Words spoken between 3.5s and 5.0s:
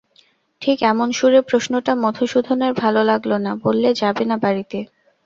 বললে, যাবে না বাড়িতে?